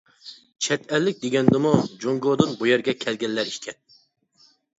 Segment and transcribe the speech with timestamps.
[0.67, 1.73] چەت ئەللىك دېگەندىمۇ
[2.05, 3.79] جۇڭگودىن بۇ يەرگە كەلگەنلەر ئىكەن.